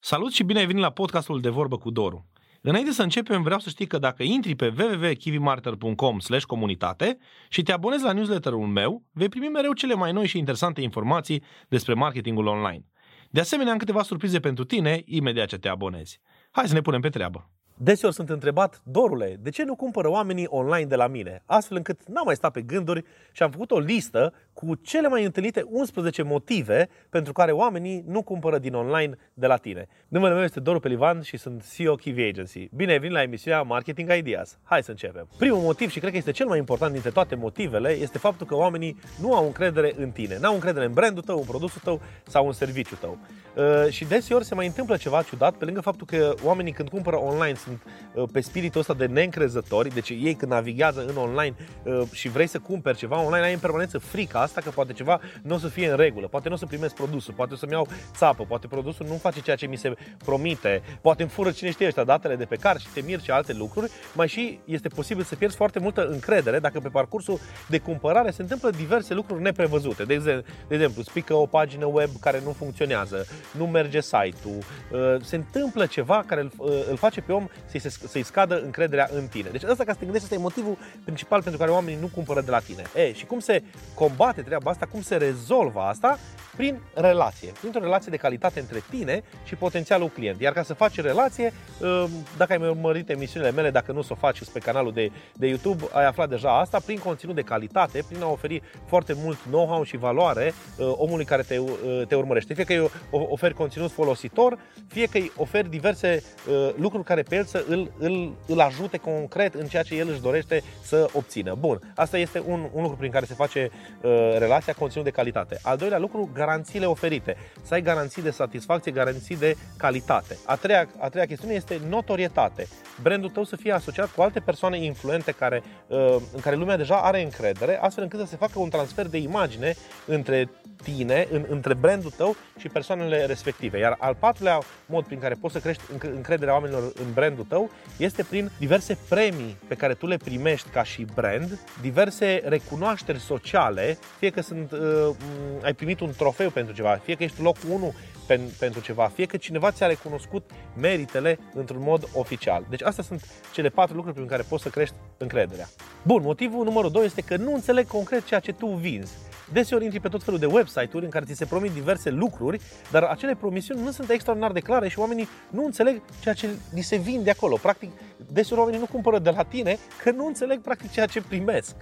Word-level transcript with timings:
Salut 0.00 0.32
și 0.32 0.42
bine 0.42 0.58
ai 0.58 0.66
venit 0.66 0.82
la 0.82 0.90
podcastul 0.90 1.40
de 1.40 1.48
vorbă 1.48 1.78
cu 1.78 1.90
Doru. 1.90 2.26
Înainte 2.60 2.90
să 2.90 3.02
începem, 3.02 3.42
vreau 3.42 3.58
să 3.58 3.68
știi 3.68 3.86
că 3.86 3.98
dacă 3.98 4.22
intri 4.22 4.54
pe 4.54 4.74
www.kiwimarter.com 4.78 6.16
comunitate 6.46 7.18
și 7.48 7.62
te 7.62 7.72
abonezi 7.72 8.04
la 8.04 8.12
newsletterul 8.12 8.66
meu, 8.66 9.04
vei 9.12 9.28
primi 9.28 9.48
mereu 9.48 9.72
cele 9.72 9.94
mai 9.94 10.12
noi 10.12 10.26
și 10.26 10.38
interesante 10.38 10.80
informații 10.80 11.42
despre 11.68 11.94
marketingul 11.94 12.46
online. 12.46 12.84
De 13.30 13.40
asemenea, 13.40 13.72
am 13.72 13.78
câteva 13.78 14.02
surprize 14.02 14.40
pentru 14.40 14.64
tine 14.64 15.02
imediat 15.04 15.48
ce 15.48 15.58
te 15.58 15.68
abonezi. 15.68 16.20
Hai 16.50 16.68
să 16.68 16.74
ne 16.74 16.80
punem 16.80 17.00
pe 17.00 17.08
treabă! 17.08 17.50
Deseori 17.80 18.14
sunt 18.14 18.30
întrebat, 18.30 18.80
Dorule, 18.82 19.36
de 19.42 19.50
ce 19.50 19.64
nu 19.64 19.74
cumpără 19.74 20.08
oamenii 20.08 20.46
online 20.48 20.84
de 20.84 20.96
la 20.96 21.06
mine? 21.06 21.42
Astfel 21.46 21.76
încât 21.76 22.00
n-am 22.06 22.22
mai 22.24 22.36
stat 22.36 22.52
pe 22.52 22.62
gânduri 22.62 23.04
și 23.32 23.42
am 23.42 23.50
făcut 23.50 23.70
o 23.70 23.78
listă 23.78 24.32
cu 24.52 24.74
cele 24.74 25.08
mai 25.08 25.24
întâlnite 25.24 25.64
11 25.66 26.22
motive 26.22 26.88
pentru 27.10 27.32
care 27.32 27.52
oamenii 27.52 28.04
nu 28.06 28.22
cumpără 28.22 28.58
din 28.58 28.74
online 28.74 29.16
de 29.34 29.46
la 29.46 29.56
tine. 29.56 29.88
Numele 30.08 30.34
meu 30.34 30.42
este 30.42 30.60
Doru 30.60 30.80
Pelivan 30.80 31.22
și 31.22 31.36
sunt 31.36 31.64
CEO 31.74 31.94
Kiwi 31.94 32.28
Agency. 32.28 32.68
Bine 32.74 32.92
ai 32.92 32.98
venit 32.98 33.14
la 33.14 33.22
emisiunea 33.22 33.62
Marketing 33.62 34.12
Ideas. 34.16 34.58
Hai 34.62 34.82
să 34.82 34.90
începem. 34.90 35.28
Primul 35.38 35.60
motiv 35.60 35.90
și 35.90 35.98
cred 35.98 36.10
că 36.10 36.16
este 36.16 36.30
cel 36.30 36.46
mai 36.46 36.58
important 36.58 36.92
dintre 36.92 37.10
toate 37.10 37.34
motivele 37.34 37.90
este 37.90 38.18
faptul 38.18 38.46
că 38.46 38.54
oamenii 38.54 39.00
nu 39.20 39.34
au 39.34 39.46
încredere 39.46 39.94
în 39.96 40.10
tine. 40.10 40.38
Nu 40.40 40.48
au 40.48 40.54
încredere 40.54 40.84
în 40.84 40.92
brandul 40.92 41.22
tău, 41.22 41.38
în 41.38 41.44
produsul 41.44 41.80
tău 41.84 42.00
sau 42.26 42.46
în 42.46 42.52
serviciul 42.52 42.98
tău. 43.00 43.18
Uh, 43.56 43.90
și 43.90 44.04
deseori 44.04 44.44
se 44.44 44.54
mai 44.54 44.66
întâmplă 44.66 44.96
ceva 44.96 45.22
ciudat 45.22 45.54
pe 45.54 45.64
lângă 45.64 45.80
faptul 45.80 46.06
că 46.06 46.34
oamenii 46.44 46.72
când 46.72 46.88
cumpără 46.88 47.16
online 47.16 47.54
sunt 47.68 47.82
uh, 48.14 48.28
pe 48.32 48.40
spiritul 48.40 48.80
ăsta 48.80 48.94
de 48.94 49.06
neîncrezători, 49.06 49.94
deci 49.94 50.08
ei 50.08 50.34
când 50.34 50.52
navighează 50.52 51.04
în 51.06 51.16
online 51.16 51.54
uh, 51.82 52.02
și 52.12 52.28
vrei 52.28 52.46
să 52.46 52.58
cumperi 52.58 52.96
ceva 52.96 53.22
online, 53.22 53.44
ai 53.44 53.52
în 53.52 53.58
permanență 53.58 53.98
frica 53.98 54.40
asta 54.40 54.60
că 54.60 54.70
poate 54.70 54.92
ceva 54.92 55.20
nu 55.42 55.54
o 55.54 55.58
să 55.58 55.68
fie 55.68 55.90
în 55.90 55.96
regulă, 55.96 56.26
poate 56.26 56.48
nu 56.48 56.54
o 56.54 56.58
să 56.58 56.66
primesc 56.66 56.94
produsul, 56.94 57.34
poate 57.34 57.54
o 57.54 57.56
să-mi 57.56 57.72
iau 57.72 57.88
țapă, 58.16 58.44
poate 58.44 58.66
produsul 58.66 59.06
nu 59.06 59.14
face 59.14 59.40
ceea 59.40 59.56
ce 59.56 59.66
mi 59.66 59.76
se 59.76 59.94
promite, 60.24 60.82
poate 61.00 61.22
îmi 61.22 61.30
fură 61.30 61.50
cine 61.50 61.70
știe 61.70 61.86
ăștia 61.86 62.04
datele 62.04 62.36
de 62.36 62.44
pe 62.44 62.56
car 62.56 62.80
și 62.80 62.86
te 62.94 63.00
mir 63.00 63.20
și 63.20 63.30
alte 63.30 63.52
lucruri, 63.52 63.90
mai 64.14 64.28
și 64.28 64.58
este 64.64 64.88
posibil 64.88 65.24
să 65.24 65.34
pierzi 65.34 65.56
foarte 65.56 65.78
multă 65.78 66.06
încredere 66.06 66.58
dacă 66.58 66.80
pe 66.80 66.88
parcursul 66.88 67.38
de 67.68 67.78
cumpărare 67.78 68.30
se 68.30 68.42
întâmplă 68.42 68.70
diverse 68.70 69.14
lucruri 69.14 69.42
neprevăzute. 69.42 70.04
De 70.04 70.14
exemplu, 70.14 70.42
de 70.68 70.74
exemplu 70.74 71.02
spică 71.02 71.34
o 71.34 71.46
pagină 71.46 71.86
web 71.86 72.10
care 72.20 72.40
nu 72.44 72.52
funcționează, 72.52 73.26
nu 73.56 73.66
merge 73.66 74.00
site-ul, 74.00 74.58
uh, 74.58 75.20
se 75.22 75.36
întâmplă 75.36 75.86
ceva 75.86 76.24
care 76.26 76.40
îl, 76.40 76.50
uh, 76.56 76.86
îl 76.90 76.96
face 76.96 77.20
pe 77.20 77.32
om 77.32 77.48
să-i, 77.66 77.90
să-i 78.08 78.22
scadă 78.22 78.60
încrederea 78.60 79.08
în 79.12 79.26
tine. 79.26 79.48
Deci 79.50 79.62
ăsta, 79.62 79.84
ca 79.84 79.92
să 79.92 79.98
te 79.98 80.04
gândești, 80.04 80.24
ăsta 80.26 80.34
e 80.34 80.42
motivul 80.42 80.78
principal 81.04 81.42
pentru 81.42 81.60
care 81.60 81.70
oamenii 81.70 82.00
nu 82.00 82.06
cumpără 82.14 82.40
de 82.40 82.50
la 82.50 82.58
tine. 82.58 82.82
E, 82.94 83.12
și 83.12 83.26
cum 83.26 83.38
se 83.38 83.62
combate 83.94 84.42
treaba 84.42 84.70
asta, 84.70 84.86
cum 84.86 85.02
se 85.02 85.16
rezolvă 85.16 85.80
asta? 85.80 86.18
Prin 86.56 86.80
relație, 86.94 87.52
printr-o 87.60 87.80
relație 87.80 88.10
de 88.10 88.16
calitate 88.16 88.60
între 88.60 88.82
tine 88.90 89.22
și 89.44 89.54
potențialul 89.54 90.08
client. 90.08 90.40
Iar 90.40 90.52
ca 90.52 90.62
să 90.62 90.74
faci 90.74 91.00
relație, 91.00 91.52
uh, 91.80 92.04
dacă 92.36 92.52
ai 92.52 92.68
urmărit 92.68 93.10
emisiunile 93.10 93.52
mele, 93.52 93.70
dacă 93.70 93.92
nu 93.92 93.98
o 93.98 94.02
să 94.02 94.12
o 94.12 94.16
faci 94.16 94.44
pe 94.52 94.58
canalul 94.58 94.92
de, 94.92 95.10
de 95.34 95.46
YouTube, 95.46 95.84
ai 95.92 96.06
aflat 96.06 96.28
deja 96.28 96.60
asta, 96.60 96.80
prin 96.84 96.98
conținut 96.98 97.34
de 97.34 97.42
calitate, 97.42 98.04
prin 98.08 98.22
a 98.22 98.26
oferi 98.26 98.62
foarte 98.86 99.12
mult 99.16 99.38
know-how 99.38 99.82
și 99.82 99.96
valoare 99.96 100.54
omului 100.78 101.24
care 101.24 101.42
te, 101.42 101.60
te 102.08 102.14
urmărește. 102.14 102.54
Fie 102.54 102.64
că 102.64 102.72
eu 102.72 102.90
oferi 103.10 103.54
conținut 103.54 103.90
folositor, 103.90 104.58
fie 104.88 105.06
că 105.06 105.18
îi 105.18 105.32
oferi 105.36 105.68
diverse 105.68 106.22
uh, 106.48 106.74
lucruri 106.76 107.04
care 107.04 107.22
pe 107.22 107.36
el 107.36 107.44
să 107.48 107.64
îl, 107.68 107.90
îl, 107.98 108.32
îl 108.46 108.60
ajute 108.60 108.96
concret 108.96 109.54
în 109.54 109.66
ceea 109.66 109.82
ce 109.82 109.94
el 109.94 110.08
își 110.08 110.20
dorește 110.20 110.62
să 110.82 111.08
obțină. 111.12 111.54
Bun, 111.58 111.92
asta 111.94 112.18
este 112.18 112.42
un, 112.46 112.68
un 112.72 112.82
lucru 112.82 112.96
prin 112.96 113.10
care 113.10 113.24
se 113.24 113.34
face 113.34 113.70
uh, 114.02 114.10
relația 114.38 114.72
conținut 114.72 115.04
de 115.04 115.10
calitate. 115.10 115.58
Al 115.62 115.76
doilea 115.76 115.98
lucru, 115.98 116.30
garanțiile 116.34 116.86
oferite. 116.86 117.36
Să 117.62 117.74
ai 117.74 117.82
garanții 117.82 118.22
de 118.22 118.30
satisfacție, 118.30 118.92
garanții 118.92 119.36
de 119.36 119.56
calitate. 119.76 120.38
A 120.46 120.56
treia, 120.56 120.88
a 120.98 121.08
treia 121.08 121.26
chestiune 121.26 121.54
este 121.54 121.80
notorietate. 121.88 122.66
Brandul 123.02 123.30
tău 123.30 123.44
să 123.44 123.56
fie 123.56 123.72
asociat 123.72 124.10
cu 124.10 124.22
alte 124.22 124.40
persoane 124.40 124.84
influente 124.84 125.32
care, 125.32 125.62
uh, 125.86 126.16
în 126.34 126.40
care 126.40 126.56
lumea 126.56 126.76
deja 126.76 126.96
are 126.96 127.22
încredere, 127.22 127.78
astfel 127.80 128.02
încât 128.02 128.20
să 128.20 128.26
se 128.26 128.36
facă 128.36 128.58
un 128.58 128.68
transfer 128.68 129.06
de 129.06 129.18
imagine 129.18 129.74
între 130.06 130.50
tine, 130.82 131.28
în, 131.30 131.44
între 131.48 131.74
brandul 131.74 132.10
tău 132.10 132.36
și 132.58 132.68
persoanele 132.68 133.24
respective. 133.24 133.78
Iar 133.78 133.96
al 133.98 134.14
patrulea 134.14 134.58
mod 134.86 135.04
prin 135.04 135.18
care 135.18 135.34
poți 135.40 135.54
să 135.54 135.60
crești 135.60 135.82
încrederea 136.14 136.52
oamenilor 136.52 136.92
în 136.94 137.12
brandul 137.38 137.44
tău 137.48 137.70
este 137.96 138.22
prin 138.22 138.50
diverse 138.58 138.98
premii 139.08 139.56
pe 139.68 139.74
care 139.74 139.94
tu 139.94 140.06
le 140.06 140.16
primești 140.16 140.68
ca 140.68 140.82
și 140.82 141.06
brand, 141.14 141.58
diverse 141.80 142.42
recunoașteri 142.44 143.18
sociale, 143.18 143.98
fie 144.18 144.30
că 144.30 144.40
sunt, 144.40 144.72
uh, 144.72 145.14
ai 145.62 145.74
primit 145.74 146.00
un 146.00 146.10
trofeu 146.16 146.50
pentru 146.50 146.74
ceva, 146.74 147.00
fie 147.04 147.14
că 147.14 147.22
ești 147.22 147.42
locul 147.42 147.70
1 147.70 147.94
pen, 148.26 148.40
pentru 148.58 148.80
ceva, 148.80 149.10
fie 149.14 149.26
că 149.26 149.36
cineva 149.36 149.70
ți-a 149.70 149.86
recunoscut 149.86 150.50
meritele 150.80 151.38
într-un 151.54 151.82
mod 151.82 152.08
oficial. 152.12 152.66
Deci 152.70 152.82
astea 152.82 153.04
sunt 153.04 153.26
cele 153.52 153.68
patru 153.68 153.94
lucruri 153.94 154.16
prin 154.16 154.28
care 154.28 154.44
poți 154.48 154.62
să 154.62 154.68
crești 154.68 154.94
încrederea. 155.16 155.68
Bun, 156.02 156.22
motivul 156.22 156.64
numărul 156.64 156.90
2 156.90 157.04
este 157.04 157.20
că 157.20 157.36
nu 157.36 157.54
înțeleg 157.54 157.86
concret 157.86 158.24
ceea 158.24 158.40
ce 158.40 158.52
tu 158.52 158.66
vinzi. 158.66 159.12
Deseori 159.52 159.84
intri 159.84 160.00
pe 160.00 160.08
tot 160.08 160.22
felul 160.22 160.38
de 160.38 160.46
website-uri 160.46 161.04
în 161.04 161.10
care 161.10 161.24
ți 161.24 161.34
se 161.34 161.44
promit 161.44 161.72
diverse 161.72 162.10
lucruri, 162.10 162.60
dar 162.90 163.02
acele 163.02 163.34
promisiuni 163.34 163.82
nu 163.82 163.90
sunt 163.90 164.10
extraordinar 164.10 164.52
de 164.52 164.60
clare 164.60 164.88
și 164.88 164.98
oamenii 164.98 165.28
nu 165.50 165.64
înțeleg 165.64 166.02
ceea 166.20 166.34
ce 166.34 166.48
li 166.74 166.80
se 166.80 166.96
vinde 166.96 167.30
acolo. 167.30 167.56
Practic, 167.56 167.90
deseori 168.32 168.60
oamenii 168.60 168.80
nu 168.80 168.86
cumpără 168.92 169.18
de 169.18 169.30
la 169.30 169.42
tine 169.42 169.78
că 170.02 170.10
nu 170.10 170.26
înțeleg 170.26 170.60
practic 170.60 170.90
ceea 170.90 171.06
ce 171.06 171.22
primesc. 171.22 171.74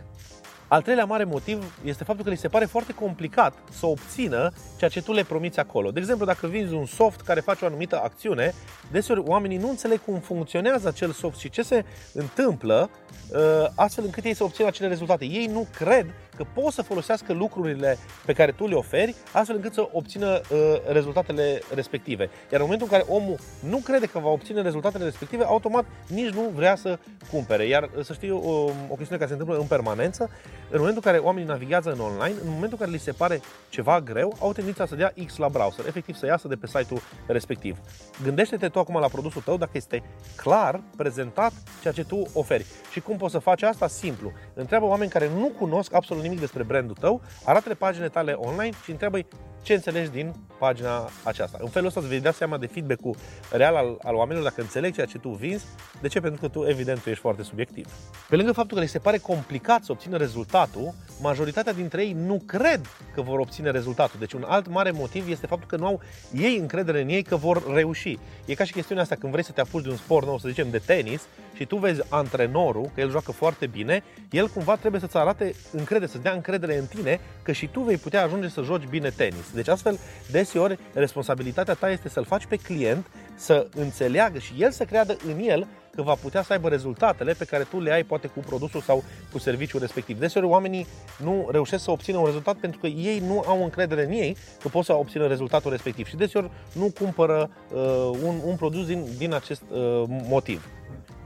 Al 0.68 0.82
treilea 0.82 1.04
mare 1.04 1.24
motiv 1.24 1.78
este 1.84 2.04
faptul 2.04 2.24
că 2.24 2.30
li 2.30 2.36
se 2.36 2.48
pare 2.48 2.64
foarte 2.64 2.94
complicat 2.94 3.54
să 3.70 3.86
obțină 3.86 4.52
ceea 4.76 4.90
ce 4.90 5.02
tu 5.02 5.12
le 5.12 5.22
promiți 5.22 5.58
acolo. 5.58 5.90
De 5.90 5.98
exemplu, 5.98 6.26
dacă 6.26 6.46
vinzi 6.46 6.74
un 6.74 6.86
soft 6.86 7.20
care 7.20 7.40
face 7.40 7.64
o 7.64 7.66
anumită 7.66 8.00
acțiune, 8.02 8.54
deseori 8.90 9.20
oamenii 9.20 9.56
nu 9.56 9.68
înțeleg 9.68 10.00
cum 10.04 10.18
funcționează 10.18 10.88
acel 10.88 11.10
soft 11.10 11.38
și 11.38 11.50
ce 11.50 11.62
se 11.62 11.84
întâmplă 12.12 12.90
uh, 13.32 13.38
astfel 13.74 14.04
încât 14.04 14.24
ei 14.24 14.34
să 14.34 14.44
obțină 14.44 14.68
acele 14.68 14.88
rezultate. 14.88 15.24
Ei 15.24 15.46
nu 15.46 15.66
cred 15.76 16.06
că 16.36 16.44
pot 16.54 16.72
să 16.72 16.82
folosească 16.82 17.32
lucrurile 17.32 17.98
pe 18.24 18.32
care 18.32 18.52
tu 18.52 18.66
le 18.66 18.74
oferi 18.74 19.14
astfel 19.32 19.56
încât 19.56 19.72
să 19.72 19.88
obțină 19.92 20.40
uh, 20.50 20.58
rezultatele 20.88 21.60
respective. 21.74 22.22
Iar 22.22 22.60
în 22.60 22.62
momentul 22.62 22.88
în 22.90 22.98
care 22.98 23.04
omul 23.08 23.36
nu 23.68 23.76
crede 23.76 24.06
că 24.06 24.18
va 24.18 24.28
obține 24.28 24.62
rezultatele 24.62 25.04
respective, 25.04 25.44
automat 25.44 25.84
nici 26.08 26.28
nu 26.28 26.50
vrea 26.54 26.76
să 26.76 26.98
cumpere. 27.30 27.66
Iar 27.66 27.90
uh, 27.96 28.04
să 28.04 28.12
știi 28.12 28.30
o, 28.30 28.62
o 28.88 28.94
chestiune 28.96 29.16
care 29.16 29.26
se 29.26 29.32
întâmplă 29.32 29.56
în 29.56 29.66
permanență, 29.66 30.30
în 30.70 30.78
momentul 30.78 31.02
în 31.04 31.12
care 31.12 31.18
oamenii 31.24 31.48
navighează 31.48 31.92
în 31.92 32.00
online, 32.00 32.36
în 32.42 32.48
momentul 32.48 32.78
în 32.78 32.78
care 32.78 32.90
li 32.90 32.98
se 32.98 33.12
pare 33.12 33.40
ceva 33.68 34.00
greu, 34.00 34.36
au 34.40 34.52
tendința 34.52 34.86
să 34.86 34.94
dea 34.94 35.12
X 35.26 35.36
la 35.36 35.48
browser, 35.48 35.86
efectiv 35.86 36.16
să 36.16 36.26
iasă 36.26 36.48
de 36.48 36.54
pe 36.54 36.66
site-ul 36.66 37.00
respectiv. 37.26 37.78
Gândește-te 38.22 38.68
tu 38.68 38.78
acum 38.78 39.00
la 39.00 39.08
produsul 39.08 39.42
tău 39.42 39.56
dacă 39.56 39.70
este 39.74 40.02
clar 40.36 40.80
prezentat 40.96 41.52
ceea 41.80 41.92
ce 41.92 42.04
tu 42.04 42.22
oferi. 42.32 42.66
Și 42.90 43.00
cum 43.00 43.16
poți 43.16 43.32
să 43.32 43.38
faci 43.38 43.62
asta? 43.62 43.88
Simplu. 43.88 44.32
Întreabă 44.54 44.86
oameni 44.86 45.10
care 45.10 45.30
nu 45.38 45.52
cunosc 45.58 45.94
absolut 45.94 46.22
nimic 46.26 46.40
despre 46.40 46.62
brandul 46.62 46.96
tău, 47.00 47.22
arată-le 47.44 47.74
paginile 47.74 48.08
tale 48.08 48.32
online 48.32 48.76
și 48.84 48.90
întreabă 48.90 49.18
ce 49.66 49.74
înțelegi 49.74 50.10
din 50.10 50.34
pagina 50.58 51.10
aceasta. 51.22 51.58
În 51.60 51.68
felul 51.68 51.88
ăsta 51.88 52.00
îți 52.00 52.08
vei 52.08 52.20
da 52.20 52.30
seama 52.30 52.58
de 52.58 52.66
feedback-ul 52.66 53.16
real 53.50 53.76
al, 53.76 53.98
al 54.02 54.14
oamenilor 54.14 54.48
dacă 54.48 54.60
înțeleg 54.60 54.94
ceea 54.94 55.06
ce 55.06 55.18
tu 55.18 55.28
vinzi. 55.28 55.64
De 56.00 56.08
ce? 56.08 56.20
Pentru 56.20 56.40
că 56.40 56.48
tu, 56.48 56.66
evident, 56.68 57.02
tu 57.02 57.08
ești 57.08 57.20
foarte 57.20 57.42
subiectiv. 57.42 57.86
Pe 58.28 58.36
lângă 58.36 58.52
faptul 58.52 58.76
că 58.76 58.82
le 58.82 58.88
se 58.88 58.98
pare 58.98 59.18
complicat 59.18 59.82
să 59.82 59.92
obțină 59.92 60.16
rezultatul, 60.16 60.94
majoritatea 61.20 61.72
dintre 61.72 62.02
ei 62.02 62.12
nu 62.12 62.42
cred 62.46 62.80
că 63.14 63.22
vor 63.22 63.38
obține 63.38 63.70
rezultatul. 63.70 64.18
Deci 64.18 64.32
un 64.32 64.44
alt 64.46 64.68
mare 64.68 64.90
motiv 64.90 65.28
este 65.28 65.46
faptul 65.46 65.68
că 65.68 65.76
nu 65.76 65.86
au 65.86 66.00
ei 66.32 66.56
încredere 66.56 67.00
în 67.00 67.08
ei 67.08 67.22
că 67.22 67.36
vor 67.36 67.74
reuși. 67.74 68.18
E 68.44 68.54
ca 68.54 68.64
și 68.64 68.72
chestiunea 68.72 69.02
asta 69.02 69.14
când 69.14 69.32
vrei 69.32 69.44
să 69.44 69.52
te 69.52 69.60
apuci 69.60 69.82
de 69.82 69.90
un 69.90 69.96
sport 69.96 70.26
nou, 70.26 70.38
să 70.38 70.48
zicem 70.48 70.70
de 70.70 70.78
tenis, 70.78 71.22
și 71.56 71.64
tu 71.64 71.76
vezi 71.76 72.00
antrenorul, 72.08 72.90
că 72.94 73.00
el 73.00 73.10
joacă 73.10 73.32
foarte 73.32 73.66
bine, 73.66 74.02
el 74.30 74.48
cumva 74.48 74.76
trebuie 74.76 75.00
să-ți 75.00 75.16
arate 75.16 75.54
încredere, 75.72 76.10
să-ți 76.10 76.22
dea 76.22 76.32
încredere 76.32 76.78
în 76.78 76.86
tine 76.86 77.20
că 77.42 77.52
și 77.52 77.66
tu 77.66 77.80
vei 77.80 77.96
putea 77.96 78.22
ajunge 78.22 78.48
să 78.48 78.62
joci 78.62 78.84
bine 78.84 79.10
tenis. 79.10 79.52
Deci 79.56 79.68
astfel, 79.68 79.98
deseori, 80.30 80.78
responsabilitatea 80.92 81.74
ta 81.74 81.90
este 81.90 82.08
să-l 82.08 82.24
faci 82.24 82.46
pe 82.46 82.56
client 82.56 83.06
să 83.34 83.66
înțeleagă 83.74 84.38
și 84.38 84.52
el 84.58 84.70
să 84.70 84.84
creadă 84.84 85.16
în 85.26 85.38
el 85.38 85.66
că 85.96 86.02
va 86.02 86.14
putea 86.14 86.42
să 86.42 86.52
aibă 86.52 86.68
rezultatele 86.68 87.32
pe 87.32 87.44
care 87.44 87.62
tu 87.62 87.80
le 87.80 87.92
ai 87.92 88.02
poate 88.02 88.26
cu 88.26 88.40
produsul 88.40 88.80
sau 88.80 89.04
cu 89.32 89.38
serviciul 89.38 89.80
respectiv. 89.80 90.18
Deseori 90.18 90.46
oamenii 90.46 90.86
nu 91.22 91.48
reușesc 91.50 91.84
să 91.84 91.90
obțină 91.90 92.18
un 92.18 92.24
rezultat 92.24 92.56
pentru 92.56 92.80
că 92.80 92.86
ei 92.86 93.22
nu 93.26 93.42
au 93.46 93.62
încredere 93.62 94.04
în 94.04 94.10
ei 94.10 94.36
că 94.62 94.68
pot 94.68 94.84
să 94.84 94.92
obțină 94.92 95.26
rezultatul 95.26 95.70
respectiv 95.70 96.06
și 96.06 96.16
deseori 96.16 96.50
nu 96.72 96.92
cumpără 96.98 97.50
uh, 97.72 97.80
un, 98.22 98.40
un 98.44 98.56
produs 98.56 98.86
din, 98.86 99.04
din 99.18 99.34
acest 99.34 99.62
uh, 99.70 100.04
motiv. 100.06 100.68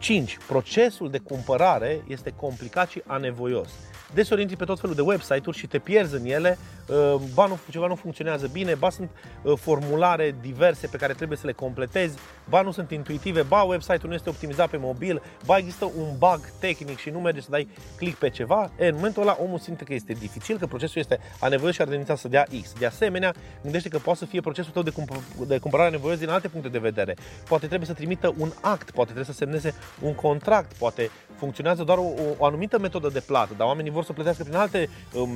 5. 0.00 0.38
Procesul 0.46 1.10
de 1.10 1.18
cumpărare 1.18 2.02
este 2.08 2.32
complicat 2.36 2.90
și 2.90 3.02
anevoios. 3.06 3.68
Deseori 4.14 4.42
intri 4.42 4.56
pe 4.56 4.64
tot 4.64 4.80
felul 4.80 4.94
de 4.94 5.02
website-uri 5.02 5.56
și 5.56 5.66
te 5.66 5.78
pierzi 5.78 6.14
în 6.14 6.24
ele, 6.24 6.58
uh, 6.88 7.14
ba 7.34 7.46
nu, 7.46 7.58
ceva 7.70 7.86
nu 7.86 7.94
funcționează 7.94 8.48
bine, 8.52 8.74
ba 8.74 8.90
sunt 8.90 9.10
uh, 9.42 9.58
formulare 9.58 10.34
diverse 10.40 10.86
pe 10.86 10.96
care 10.96 11.12
trebuie 11.12 11.38
să 11.38 11.46
le 11.46 11.52
completezi, 11.52 12.18
ba 12.50 12.62
nu 12.62 12.70
sunt 12.70 12.90
intuitive, 12.90 13.42
ba 13.42 13.62
website-ul 13.62 14.08
nu 14.08 14.14
este 14.14 14.28
optimizat 14.28 14.68
pe 14.70 14.76
mobil, 14.76 15.22
ba 15.44 15.56
există 15.56 15.84
un 15.84 16.08
bug 16.18 16.40
tehnic 16.58 16.98
și 16.98 17.10
nu 17.10 17.20
merge 17.20 17.40
să 17.40 17.50
dai 17.50 17.68
click 17.96 18.18
pe 18.18 18.30
ceva. 18.30 18.70
E, 18.78 18.86
în 18.86 18.94
momentul 18.94 19.22
ăla 19.22 19.36
omul 19.42 19.58
simte 19.58 19.84
că 19.84 19.94
este 19.94 20.12
dificil, 20.12 20.58
că 20.58 20.66
procesul 20.66 21.00
este 21.00 21.18
anevoios 21.40 21.74
și 21.74 21.80
ar 21.80 21.88
demnita 21.88 22.16
să 22.16 22.28
dea 22.28 22.46
X. 22.62 22.72
De 22.78 22.86
asemenea, 22.86 23.34
gândește 23.62 23.88
că 23.88 23.98
poate 23.98 24.18
să 24.18 24.24
fie 24.24 24.40
procesul 24.40 24.72
tău 24.72 24.82
de, 24.82 24.90
cump- 24.90 25.46
de 25.46 25.58
cumpărare 25.58 25.90
nevoios 25.90 26.18
din 26.18 26.28
alte 26.28 26.48
puncte 26.48 26.68
de 26.68 26.78
vedere. 26.78 27.16
Poate 27.48 27.66
trebuie 27.66 27.88
să 27.88 27.94
trimită 27.94 28.34
un 28.38 28.52
act, 28.60 28.90
poate 28.90 29.12
trebuie 29.12 29.24
să 29.24 29.32
semneze 29.32 29.74
un 30.00 30.14
contract, 30.14 30.72
poate 30.72 31.10
funcționează 31.36 31.84
doar 31.84 31.98
o, 31.98 32.12
o 32.38 32.44
anumită 32.44 32.78
metodă 32.78 33.08
de 33.08 33.20
plată, 33.20 33.54
dar 33.56 33.66
oamenii 33.66 33.90
vor 33.90 34.04
să 34.04 34.12
plătească 34.12 34.42
prin 34.42 34.56
alte 34.56 34.88
um, 35.14 35.30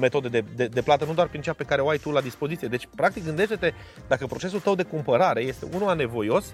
metode 0.00 0.28
de, 0.28 0.44
de, 0.56 0.66
de 0.66 0.82
plată, 0.82 1.04
nu 1.04 1.14
doar 1.14 1.26
prin 1.26 1.40
cea 1.40 1.52
pe 1.52 1.64
care 1.64 1.80
o 1.80 1.88
ai 1.88 1.98
tu 1.98 2.10
la 2.10 2.20
dispoziție. 2.20 2.68
Deci, 2.68 2.88
practic, 2.96 3.24
gândește-te 3.24 3.72
dacă 4.08 4.26
procesul 4.26 4.60
tău 4.60 4.74
de 4.74 4.82
cumpărare 4.82 5.40
este 5.42 5.66
unul 5.74 5.88
anevoios 5.88 6.53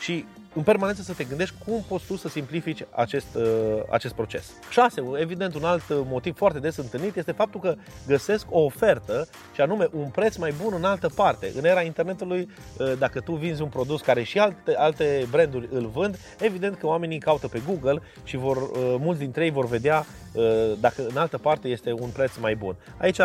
și 0.00 0.24
în 0.56 0.62
permanență 0.62 1.02
să 1.02 1.12
te 1.12 1.24
gândești 1.24 1.54
cum 1.66 1.84
poți 1.88 2.06
tu 2.06 2.16
să 2.16 2.28
simplifici 2.28 2.84
acest, 2.90 3.34
uh, 3.34 3.44
acest 3.90 4.14
proces. 4.14 4.52
6. 4.70 5.02
Evident, 5.18 5.54
un 5.54 5.64
alt 5.64 5.82
motiv 5.88 6.36
foarte 6.36 6.58
des 6.58 6.76
întâlnit 6.76 7.16
este 7.16 7.32
faptul 7.32 7.60
că 7.60 7.74
găsesc 8.06 8.46
o 8.50 8.60
ofertă 8.60 9.28
și 9.54 9.60
anume 9.60 9.88
un 9.92 10.08
preț 10.08 10.36
mai 10.36 10.54
bun 10.62 10.72
în 10.76 10.84
altă 10.84 11.10
parte. 11.14 11.52
În 11.56 11.64
era 11.64 11.82
internetului, 11.82 12.48
uh, 12.78 12.92
dacă 12.98 13.20
tu 13.20 13.32
vinzi 13.32 13.62
un 13.62 13.68
produs 13.68 14.00
care 14.00 14.22
și 14.22 14.38
alte, 14.38 14.74
alte 14.76 15.26
branduri 15.30 15.68
îl 15.72 15.86
vând, 15.86 16.18
evident 16.40 16.78
că 16.78 16.86
oamenii 16.86 17.18
caută 17.18 17.48
pe 17.48 17.62
Google 17.66 18.02
și 18.24 18.36
vor, 18.36 18.56
uh, 18.56 18.94
mulți 18.98 19.20
dintre 19.20 19.44
ei 19.44 19.50
vor 19.50 19.66
vedea 19.66 20.06
uh, 20.32 20.44
dacă 20.80 21.06
în 21.08 21.16
altă 21.16 21.38
parte 21.38 21.68
este 21.68 21.92
un 21.92 22.08
preț 22.08 22.36
mai 22.36 22.54
bun. 22.54 22.76
Aici 23.00 23.20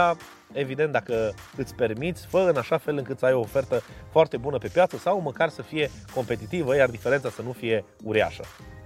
evident, 0.54 0.92
dacă 0.92 1.34
îți 1.58 1.76
permiți, 1.76 2.26
fă 2.26 2.48
în 2.50 2.58
așa 2.58 2.78
fel 2.78 2.98
încât 2.98 3.20
să 3.20 3.26
ai 3.26 3.34
o 3.34 3.40
ofertă 3.40 3.82
foarte 4.12 4.38
bună 4.38 4.58
pe 4.58 4.68
piață 4.68 4.98
sau 4.98 5.22
măcar 5.22 5.50
să 5.50 5.62
fie 5.62 5.90
competitivă, 6.14 6.61
iar 6.76 6.90
diferența 6.90 7.30
să 7.30 7.42
nu 7.42 7.52
fie 7.52 7.86
uriașă. 8.04 8.44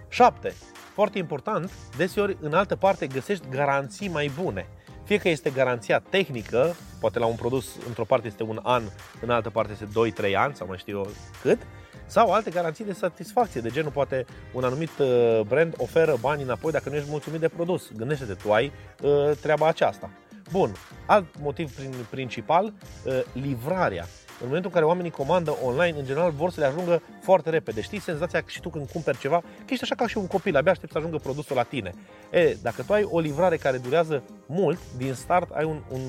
7. 0.09 0.53
Foarte 0.93 1.17
important, 1.17 1.71
deseori 1.97 2.37
în 2.41 2.53
altă 2.53 2.75
parte 2.75 3.07
găsești 3.07 3.49
garanții 3.49 4.09
mai 4.09 4.31
bune. 4.41 4.67
Fie 5.03 5.17
că 5.17 5.29
este 5.29 5.49
garanția 5.49 5.99
tehnică, 5.99 6.75
poate 6.99 7.19
la 7.19 7.25
un 7.25 7.35
produs 7.35 7.65
într-o 7.87 8.03
parte 8.03 8.27
este 8.27 8.43
un 8.43 8.59
an, 8.63 8.83
în 9.21 9.29
altă 9.29 9.49
parte 9.49 9.71
este 9.71 9.87
2-3 10.29 10.33
ani 10.35 10.55
sau 10.55 10.67
mai 10.67 10.77
știu 10.77 10.97
eu 10.97 11.07
cât, 11.41 11.59
sau 12.05 12.31
alte 12.31 12.49
garanții 12.49 12.85
de 12.85 12.93
satisfacție, 12.93 13.61
de 13.61 13.69
genul 13.69 13.91
poate 13.91 14.25
un 14.53 14.63
anumit 14.63 14.89
uh, 14.99 15.39
brand 15.47 15.73
oferă 15.77 16.17
bani 16.19 16.43
înapoi 16.43 16.71
dacă 16.71 16.89
nu 16.89 16.95
ești 16.95 17.09
mulțumit 17.09 17.39
de 17.39 17.47
produs. 17.47 17.91
Gândește-te, 17.97 18.33
tu 18.33 18.53
ai 18.53 18.71
uh, 19.01 19.31
treaba 19.41 19.67
aceasta. 19.67 20.09
Bun, 20.51 20.71
alt 21.05 21.25
motiv 21.39 21.71
principal, 22.09 22.73
uh, 23.05 23.21
livrarea. 23.33 24.07
În 24.39 24.45
momentul 24.47 24.69
în 24.69 24.75
care 24.75 24.85
oamenii 24.85 25.11
comandă 25.11 25.57
online, 25.63 25.99
în 25.99 26.05
general 26.05 26.31
vor 26.31 26.51
să 26.51 26.59
le 26.59 26.65
ajungă 26.65 27.01
foarte 27.21 27.49
repede. 27.49 27.81
Știi 27.81 27.99
senzația 27.99 28.39
că 28.39 28.45
și 28.47 28.61
tu 28.61 28.69
când 28.69 28.89
cumperi 28.89 29.17
ceva, 29.17 29.39
că 29.39 29.69
ești 29.69 29.83
așa 29.83 29.95
ca 29.95 30.07
și 30.07 30.17
un 30.17 30.27
copil, 30.27 30.55
abia 30.55 30.71
aștept 30.71 30.91
să 30.91 30.97
ajungă 30.97 31.17
produsul 31.17 31.55
la 31.55 31.63
tine. 31.63 31.93
E, 32.31 32.57
dacă 32.61 32.83
tu 32.83 32.93
ai 32.93 33.07
o 33.09 33.19
livrare 33.19 33.57
care 33.57 33.77
durează 33.77 34.23
mult, 34.45 34.79
din 34.97 35.13
start 35.13 35.51
ai 35.51 35.63
un, 35.63 35.81
un, 35.91 36.01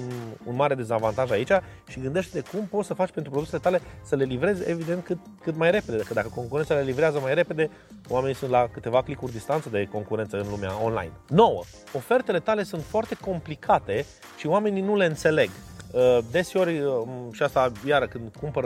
un 0.44 0.56
mare 0.56 0.75
dezavantaj 0.75 1.31
aici 1.31 1.50
și 1.88 2.00
gândește-te 2.00 2.56
cum 2.56 2.67
poți 2.67 2.87
să 2.87 2.94
faci 2.94 3.11
pentru 3.11 3.31
produsele 3.32 3.61
tale 3.61 3.81
să 4.02 4.17
le 4.17 4.25
livrezi, 4.25 4.70
evident, 4.70 5.05
cât, 5.05 5.19
cât 5.43 5.56
mai 5.56 5.70
repede. 5.70 5.96
Că 5.96 6.12
dacă 6.12 6.28
concurența 6.34 6.75
le 6.75 6.82
livrează 6.82 7.19
mai 7.19 7.34
repede, 7.34 7.70
oamenii 8.08 8.37
sunt 8.37 8.50
la 8.50 8.69
câteva 8.73 9.02
clicuri 9.02 9.32
distanță 9.32 9.69
de 9.69 9.88
concurență 9.93 10.37
în 10.37 10.46
lumea 10.50 10.82
online. 10.82 11.12
9. 11.28 11.62
Ofertele 11.93 12.40
tale 12.40 12.62
sunt 12.62 12.82
foarte 12.82 13.17
complicate 13.20 14.05
și 14.37 14.46
oamenii 14.46 14.82
nu 14.82 14.96
le 14.96 15.05
înțeleg. 15.05 15.50
Uh, 15.96 16.19
deseori, 16.31 16.78
uh, 16.78 17.02
și 17.32 17.43
asta 17.43 17.72
iară 17.87 18.06
când 18.06 18.32
cumpăr 18.40 18.64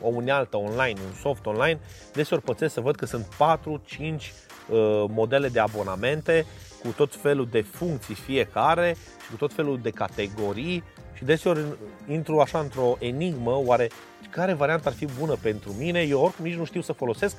o 0.00 0.08
unealtă 0.08 0.56
online, 0.56 1.00
un 1.06 1.12
soft 1.20 1.46
online, 1.46 1.80
deseori 2.12 2.42
pățesc 2.42 2.74
să 2.74 2.80
văd 2.80 2.94
că 2.94 3.06
sunt 3.06 3.26
4-5 3.26 3.28
uh, 3.36 5.04
modele 5.08 5.48
de 5.48 5.60
abonamente 5.60 6.46
cu 6.82 6.88
tot 6.88 7.14
felul 7.14 7.48
de 7.50 7.60
funcții 7.60 8.14
fiecare 8.14 8.96
și 9.24 9.30
cu 9.30 9.36
tot 9.36 9.52
felul 9.52 9.78
de 9.82 9.90
categorii 9.90 10.84
și 11.22 11.28
deseori 11.28 11.64
intru 12.08 12.40
așa 12.40 12.58
într-o 12.58 12.96
enigmă, 12.98 13.62
oare 13.64 13.90
care 14.30 14.52
variantă 14.52 14.88
ar 14.88 14.94
fi 14.94 15.06
bună 15.18 15.36
pentru 15.42 15.74
mine? 15.78 16.00
Eu 16.00 16.20
oricum 16.20 16.44
nici 16.44 16.54
nu 16.54 16.64
știu 16.64 16.80
să 16.80 16.92
folosesc 16.92 17.36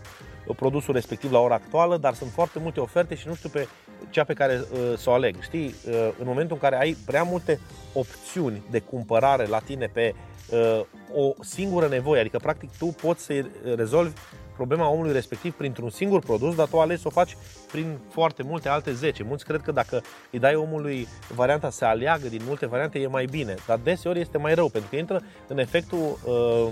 produsul 0.55 0.93
respectiv 0.93 1.31
la 1.31 1.39
ora 1.39 1.53
actuală, 1.53 1.97
dar 1.97 2.13
sunt 2.13 2.31
foarte 2.31 2.59
multe 2.59 2.79
oferte 2.79 3.15
și 3.15 3.27
nu 3.27 3.35
știu 3.35 3.49
pe 3.49 3.67
cea 4.09 4.23
pe 4.23 4.33
care 4.33 4.63
uh, 4.71 4.97
să 4.97 5.09
o 5.09 5.13
aleg. 5.13 5.41
Știi, 5.41 5.65
uh, 5.65 5.93
în 6.19 6.25
momentul 6.25 6.55
în 6.55 6.69
care 6.69 6.79
ai 6.79 6.97
prea 7.05 7.23
multe 7.23 7.59
opțiuni 7.93 8.63
de 8.69 8.79
cumpărare 8.79 9.45
la 9.45 9.59
tine 9.59 9.89
pe 9.93 10.15
uh, 10.51 10.85
o 11.13 11.33
singură 11.39 11.87
nevoie, 11.87 12.19
adică 12.19 12.37
practic 12.37 12.69
tu 12.77 12.85
poți 12.85 13.23
să 13.23 13.45
rezolvi 13.75 14.13
problema 14.55 14.89
omului 14.89 15.11
respectiv 15.11 15.53
printr-un 15.53 15.89
singur 15.89 16.19
produs, 16.19 16.55
dar 16.55 16.67
tu 16.67 16.79
alegi 16.79 17.01
să 17.01 17.07
o 17.07 17.11
faci 17.11 17.37
prin 17.71 17.97
foarte 18.09 18.43
multe 18.43 18.69
alte 18.69 18.93
10. 18.93 19.23
Mulți 19.23 19.45
cred 19.45 19.61
că 19.61 19.71
dacă 19.71 20.01
îi 20.31 20.39
dai 20.39 20.55
omului 20.55 21.07
varianta 21.35 21.69
să 21.69 21.85
aleagă 21.85 22.27
din 22.27 22.41
multe 22.45 22.65
variante 22.65 22.99
e 22.99 23.07
mai 23.07 23.25
bine, 23.25 23.55
dar 23.67 23.79
deseori 23.83 24.19
este 24.19 24.37
mai 24.37 24.53
rău, 24.53 24.69
pentru 24.69 24.89
că 24.89 24.95
intră 24.95 25.21
în 25.47 25.57
efectul 25.57 26.17
uh, 26.25 26.67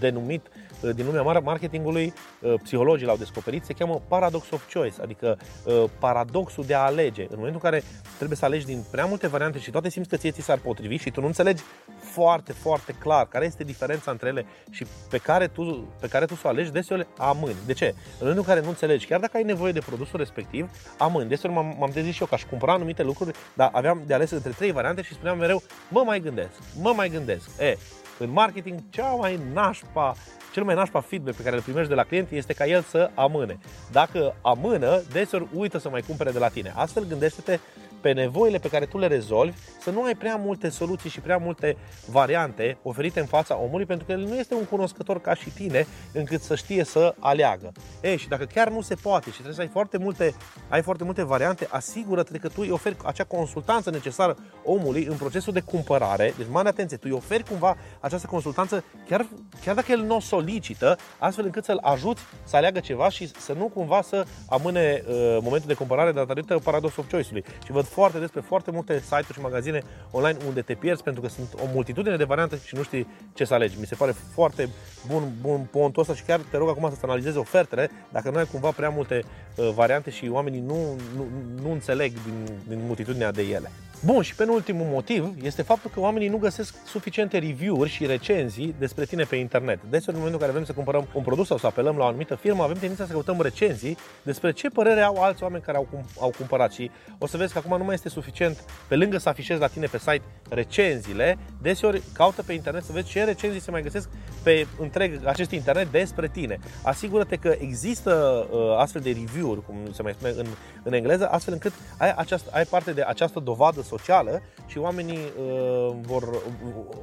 denumit 0.00 0.46
uh, 0.46 0.73
din 0.92 1.06
lumea 1.06 1.38
marketingului, 1.38 2.12
uh, 2.40 2.54
psihologii 2.62 3.06
l-au 3.06 3.16
descoperit, 3.16 3.64
se 3.64 3.72
cheamă 3.72 4.02
paradox 4.08 4.50
of 4.50 4.72
choice, 4.72 5.02
adică 5.02 5.38
uh, 5.64 5.84
paradoxul 5.98 6.64
de 6.64 6.74
a 6.74 6.80
alege. 6.80 7.22
În 7.22 7.36
momentul 7.36 7.60
în 7.64 7.70
care 7.70 7.82
trebuie 8.16 8.36
să 8.36 8.44
alegi 8.44 8.66
din 8.66 8.84
prea 8.90 9.04
multe 9.04 9.26
variante 9.26 9.58
și 9.58 9.70
toate 9.70 9.88
simți 9.88 10.08
că 10.08 10.16
ție 10.16 10.30
ți 10.30 10.40
s-ar 10.40 10.58
potrivi 10.58 10.96
și 10.96 11.10
tu 11.10 11.20
nu 11.20 11.26
înțelegi 11.26 11.62
foarte, 11.98 12.52
foarte 12.52 12.92
clar 12.92 13.28
care 13.28 13.44
este 13.44 13.64
diferența 13.64 14.10
între 14.10 14.28
ele 14.28 14.46
și 14.70 14.86
pe 15.10 15.18
care 15.18 15.46
tu, 15.46 15.88
pe 16.00 16.08
care 16.08 16.24
tu 16.24 16.34
să 16.34 16.42
o 16.44 16.48
alegi, 16.48 16.70
deseori 16.70 17.06
amâni. 17.18 17.56
De 17.66 17.72
ce? 17.72 17.86
În 17.86 17.94
momentul 18.18 18.42
în 18.46 18.48
care 18.48 18.60
nu 18.60 18.68
înțelegi, 18.68 19.06
chiar 19.06 19.20
dacă 19.20 19.36
ai 19.36 19.42
nevoie 19.42 19.72
de 19.72 19.80
produsul 19.80 20.18
respectiv, 20.18 20.70
amâni. 20.98 21.28
Deseori 21.28 21.54
m-am, 21.54 21.76
m-am 21.78 21.90
dezis 21.92 22.14
și 22.14 22.20
eu 22.20 22.26
că 22.26 22.34
aș 22.34 22.44
cumpăra 22.44 22.72
anumite 22.72 23.02
lucruri, 23.02 23.36
dar 23.54 23.70
aveam 23.72 24.02
de 24.06 24.14
ales 24.14 24.30
între 24.30 24.50
trei 24.50 24.72
variante 24.72 25.02
și 25.02 25.12
spuneam 25.12 25.38
mereu, 25.38 25.62
mă 25.88 26.02
mai 26.06 26.20
gândesc, 26.20 26.52
mă 26.80 26.92
mai 26.96 27.08
gândesc. 27.08 27.48
E, 27.58 27.76
în 28.18 28.30
marketing, 28.30 28.78
cea 28.90 29.08
mai 29.08 29.40
nașpa, 29.52 30.14
cel 30.52 30.64
mai 30.64 30.74
nașpa 30.74 31.00
feedback 31.00 31.36
pe 31.36 31.42
care 31.42 31.56
îl 31.56 31.62
primești 31.62 31.88
de 31.88 31.94
la 31.94 32.04
client 32.04 32.30
este 32.30 32.52
ca 32.52 32.66
el 32.66 32.82
să 32.82 33.10
amâne. 33.14 33.58
Dacă 33.92 34.34
amână, 34.42 35.02
deseori 35.12 35.46
uită 35.54 35.78
să 35.78 35.88
mai 35.88 36.00
cumpere 36.00 36.30
de 36.30 36.38
la 36.38 36.48
tine. 36.48 36.72
Astfel 36.76 37.04
gândește-te 37.04 37.58
pe 38.04 38.12
nevoile 38.12 38.58
pe 38.58 38.68
care 38.68 38.86
tu 38.86 38.98
le 38.98 39.06
rezolvi, 39.06 39.56
să 39.80 39.90
nu 39.90 40.02
ai 40.02 40.14
prea 40.14 40.36
multe 40.36 40.68
soluții 40.68 41.10
și 41.10 41.20
prea 41.20 41.36
multe 41.36 41.76
variante 42.10 42.78
oferite 42.82 43.20
în 43.20 43.26
fața 43.26 43.58
omului, 43.58 43.86
pentru 43.86 44.06
că 44.06 44.12
el 44.12 44.20
nu 44.20 44.34
este 44.34 44.54
un 44.54 44.64
cunoscător 44.64 45.20
ca 45.20 45.34
și 45.34 45.50
tine, 45.50 45.86
încât 46.12 46.40
să 46.40 46.54
știe 46.54 46.84
să 46.84 47.14
aleagă. 47.18 47.72
Ei, 48.02 48.16
și 48.16 48.28
dacă 48.28 48.44
chiar 48.44 48.68
nu 48.68 48.80
se 48.80 48.94
poate 48.94 49.24
și 49.24 49.34
trebuie 49.34 49.54
să 49.54 49.60
ai 49.60 49.68
foarte 49.68 49.98
multe, 49.98 50.34
ai 50.68 50.82
foarte 50.82 51.04
multe 51.04 51.24
variante, 51.24 51.66
asigură-te 51.70 52.38
că 52.38 52.48
tu 52.48 52.60
îi 52.60 52.70
oferi 52.70 52.96
acea 53.04 53.24
consultanță 53.24 53.90
necesară 53.90 54.36
omului 54.64 55.04
în 55.04 55.16
procesul 55.16 55.52
de 55.52 55.60
cumpărare. 55.60 56.34
Deci, 56.36 56.46
mare 56.50 56.68
atenție, 56.68 56.96
tu 56.96 57.06
îi 57.08 57.14
oferi 57.16 57.44
cumva 57.44 57.76
această 58.00 58.26
consultanță, 58.26 58.84
chiar, 59.08 59.26
chiar 59.64 59.74
dacă 59.74 59.92
el 59.92 60.00
nu 60.00 60.16
o 60.16 60.20
solicită, 60.20 60.98
astfel 61.18 61.44
încât 61.44 61.64
să-l 61.64 61.78
ajuți 61.82 62.22
să 62.44 62.56
aleagă 62.56 62.80
ceva 62.80 63.08
și 63.08 63.28
să 63.28 63.52
nu 63.52 63.64
cumva 63.68 64.02
să 64.02 64.24
amâne 64.48 65.02
uh, 65.06 65.14
momentul 65.40 65.68
de 65.68 65.74
cumpărare 65.74 66.12
datorită 66.12 66.58
paradox 66.58 66.96
of 66.96 67.10
choice-ului. 67.10 67.44
Și 67.64 67.72
văd 67.72 67.84
foarte 67.94 68.18
des 68.18 68.30
pe 68.30 68.40
foarte 68.40 68.70
multe 68.70 69.00
site-uri 69.00 69.32
și 69.32 69.40
magazine 69.40 69.82
online 70.10 70.38
unde 70.46 70.62
te 70.62 70.74
pierzi 70.74 71.02
pentru 71.02 71.22
că 71.22 71.28
sunt 71.28 71.48
o 71.62 71.66
multitudine 71.72 72.16
de 72.16 72.24
variante 72.24 72.58
și 72.64 72.74
nu 72.74 72.82
știi 72.82 73.06
ce 73.34 73.44
să 73.44 73.54
alegi. 73.54 73.76
Mi 73.78 73.86
se 73.86 73.94
pare 73.94 74.14
foarte 74.32 74.68
bun, 75.06 75.22
bun 75.40 75.68
pontul 75.70 76.02
ăsta 76.02 76.14
și 76.14 76.22
chiar 76.22 76.40
te 76.50 76.56
rog 76.56 76.68
acum 76.68 76.90
să 76.90 76.98
analizezi 77.02 77.36
ofertele 77.36 77.90
dacă 78.12 78.30
nu 78.30 78.36
ai 78.36 78.46
cumva 78.46 78.70
prea 78.70 78.88
multe 78.88 79.24
uh, 79.56 79.70
variante 79.74 80.10
și 80.10 80.28
oamenii 80.28 80.60
nu, 80.60 80.76
nu, 81.16 81.26
nu 81.62 81.72
înțeleg 81.72 82.12
din, 82.12 82.58
din 82.68 82.80
multitudinea 82.86 83.32
de 83.32 83.42
ele. 83.42 83.70
Bun, 84.04 84.22
și 84.22 84.34
penultimul 84.34 84.86
motiv 84.90 85.34
este 85.42 85.62
faptul 85.62 85.90
că 85.94 86.00
oamenii 86.00 86.28
nu 86.28 86.36
găsesc 86.36 86.74
suficiente 86.86 87.38
review-uri 87.38 87.90
și 87.90 88.06
recenzii 88.06 88.74
despre 88.78 89.04
tine 89.04 89.24
pe 89.24 89.36
internet. 89.36 89.78
Deci, 89.90 90.06
în 90.06 90.14
momentul 90.14 90.32
în 90.32 90.38
care 90.38 90.52
vrem 90.52 90.64
să 90.64 90.72
cumpărăm 90.72 91.08
un 91.14 91.22
produs 91.22 91.46
sau 91.46 91.56
să 91.56 91.66
apelăm 91.66 91.96
la 91.96 92.04
o 92.04 92.06
anumită 92.06 92.34
firmă, 92.34 92.62
avem 92.62 92.76
tendința 92.76 93.06
să 93.06 93.12
căutăm 93.12 93.40
recenzii 93.40 93.96
despre 94.22 94.52
ce 94.52 94.68
părere 94.68 95.00
au 95.00 95.22
alți 95.22 95.42
oameni 95.42 95.62
care 95.62 95.76
au, 95.76 95.88
au 96.20 96.32
cumpărat. 96.38 96.72
Și 96.72 96.90
o 97.18 97.26
să 97.26 97.36
vezi 97.36 97.52
că 97.52 97.58
acum 97.58 97.78
nu 97.78 97.84
mai 97.84 97.94
este 97.94 98.08
suficient, 98.08 98.64
pe 98.88 98.96
lângă 98.96 99.18
să 99.18 99.28
afișezi 99.28 99.60
la 99.60 99.66
tine 99.66 99.86
pe 99.86 99.98
site 99.98 100.22
recenziile, 100.48 101.38
deseori 101.62 102.02
caută 102.12 102.42
pe 102.42 102.52
internet 102.52 102.84
să 102.84 102.92
vezi 102.92 103.08
ce 103.08 103.24
recenzii 103.24 103.60
se 103.60 103.70
mai 103.70 103.82
găsesc 103.82 104.08
pe 104.42 104.66
întreg 104.78 105.26
acest 105.26 105.50
internet 105.50 105.90
despre 105.90 106.28
tine. 106.28 106.58
Asigură-te 106.82 107.36
că 107.36 107.54
există 107.58 108.46
uh, 108.50 108.58
astfel 108.78 109.02
de 109.02 109.10
review-uri, 109.10 109.64
cum 109.66 109.76
se 109.92 110.02
mai 110.02 110.12
spune 110.12 110.32
în, 110.36 110.46
în 110.82 110.92
engleză, 110.92 111.28
astfel 111.28 111.52
încât 111.52 111.72
ai, 111.98 112.12
această, 112.16 112.50
ai 112.52 112.64
parte 112.64 112.92
de 112.92 113.02
această 113.02 113.40
dovadă 113.40 113.82
socială 113.96 114.42
și 114.66 114.78
oamenii 114.78 115.18
uh, 115.18 115.94
vor, 116.00 116.42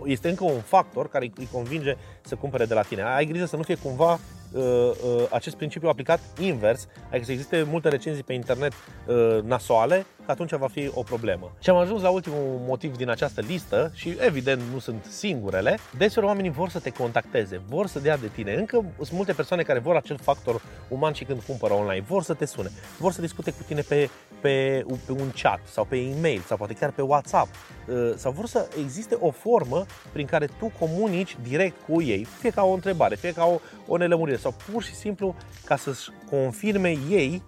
este 0.05 0.29
încă 0.29 0.43
un 0.43 0.59
factor 0.59 1.09
care 1.09 1.31
îi 1.35 1.47
convinge 1.51 1.95
să 2.21 2.35
cumpere 2.35 2.65
de 2.65 2.73
la 2.73 2.81
tine. 2.81 3.01
Ai 3.01 3.25
grijă 3.25 3.45
să 3.45 3.55
nu 3.55 3.61
fie 3.61 3.75
cumva 3.75 4.11
uh, 4.51 4.61
uh, 4.61 5.23
acest 5.29 5.55
principiu 5.55 5.89
aplicat 5.89 6.19
invers, 6.39 6.87
adică 7.07 7.23
să 7.23 7.31
existe 7.31 7.63
multe 7.69 7.89
recenzii 7.89 8.23
pe 8.23 8.33
internet 8.33 8.73
uh, 8.73 9.43
nasoale, 9.43 10.05
că 10.35 10.43
atunci 10.43 10.59
va 10.59 10.67
fi 10.67 10.91
o 10.93 11.03
problemă. 11.03 11.51
Și 11.59 11.69
am 11.69 11.75
ajuns 11.75 12.01
la 12.01 12.09
ultimul 12.09 12.61
motiv 12.67 12.97
din 12.97 13.09
această 13.09 13.41
listă 13.41 13.91
și 13.93 14.17
evident 14.19 14.61
nu 14.73 14.79
sunt 14.79 15.05
singurele. 15.09 15.77
Deseori 15.97 16.27
oamenii 16.27 16.51
vor 16.51 16.69
să 16.69 16.79
te 16.79 16.89
contacteze, 16.89 17.61
vor 17.67 17.87
să 17.87 17.99
dea 17.99 18.17
de 18.17 18.27
tine. 18.27 18.53
Încă 18.53 18.85
sunt 18.97 19.11
multe 19.11 19.33
persoane 19.33 19.63
care 19.63 19.79
vor 19.79 19.95
acel 19.95 20.17
factor 20.17 20.61
uman 20.87 21.13
și 21.13 21.23
când 21.23 21.41
cumpără 21.41 21.73
online, 21.73 22.05
vor 22.07 22.23
să 22.23 22.33
te 22.33 22.45
sune, 22.45 22.69
vor 22.97 23.11
să 23.11 23.21
discute 23.21 23.51
cu 23.51 23.63
tine 23.67 23.81
pe, 23.81 24.09
pe, 24.41 24.85
pe 25.05 25.11
un 25.11 25.31
chat 25.41 25.59
sau 25.65 25.85
pe 25.85 25.97
e-mail 25.97 26.39
sau 26.39 26.57
poate 26.57 26.73
chiar 26.73 26.91
pe 26.91 27.01
WhatsApp 27.01 27.47
uh, 27.87 28.13
sau 28.15 28.31
vor 28.31 28.45
să 28.45 28.67
existe 28.79 29.17
o 29.19 29.31
formă 29.31 29.85
prin 30.11 30.25
care 30.25 30.45
tu 30.59 30.71
comunici 30.79 31.37
direct 31.41 31.75
cu 31.87 32.01
ei, 32.01 32.23
fie 32.23 32.49
ca 32.49 32.63
o 32.63 32.73
întrebare, 32.73 33.15
fie 33.15 33.33
ca 33.33 33.45
o, 33.45 33.59
o 33.87 33.97
nelămurire 33.97 34.37
sau 34.37 34.53
pur 34.71 34.83
și 34.83 34.95
simplu 34.95 35.35
ca 35.65 35.75
să-și 35.75 36.09
confirme 36.29 36.89
ei 37.09 37.43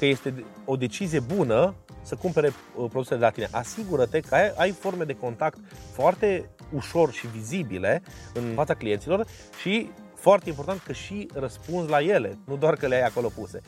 că 0.00 0.06
este 0.06 0.44
o 0.64 0.76
decizie 0.76 1.20
bună 1.20 1.74
să 2.02 2.14
cumpere 2.14 2.46
uh, 2.46 2.86
produsele 2.88 3.18
de 3.18 3.24
la 3.24 3.30
tine. 3.30 3.48
Asigură-te 3.50 4.20
că 4.20 4.34
ai, 4.34 4.52
ai 4.56 4.70
forme 4.70 5.04
de 5.04 5.14
contact 5.14 5.58
foarte 5.92 6.50
ușor 6.72 7.12
și 7.12 7.26
vizibile 7.26 8.02
în 8.34 8.52
fața 8.54 8.74
clienților 8.74 9.26
și 9.60 9.90
foarte 10.14 10.48
important 10.48 10.80
că 10.80 10.92
și 10.92 11.28
răspunzi 11.34 11.90
la 11.90 12.02
ele, 12.02 12.38
nu 12.46 12.56
doar 12.56 12.74
că 12.74 12.86
le 12.86 12.94
ai 12.94 13.02
acolo 13.02 13.28
puse. 13.28 13.60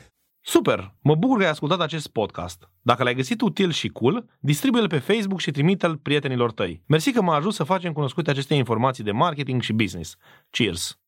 Super! 0.45 0.95
Mă 1.01 1.15
bucur 1.15 1.39
că 1.39 1.45
ai 1.45 1.51
ascultat 1.51 1.81
acest 1.81 2.09
podcast. 2.09 2.69
Dacă 2.81 3.03
l-ai 3.03 3.15
găsit 3.15 3.41
util 3.41 3.71
și 3.71 3.89
cool, 3.89 4.27
distribuie-l 4.41 4.89
pe 4.89 4.99
Facebook 4.99 5.41
și 5.41 5.51
trimite-l 5.51 5.97
prietenilor 5.97 6.53
tăi. 6.53 6.83
Mersi 6.87 7.13
că 7.13 7.23
m-a 7.23 7.35
ajuns 7.35 7.55
să 7.55 7.65
facem 7.65 7.93
cunoscute 7.93 8.31
aceste 8.31 8.55
informații 8.55 9.05
de 9.05 9.13
marketing 9.13 9.63
și 9.63 9.73
business. 9.73 10.17
Cheers! 10.51 11.02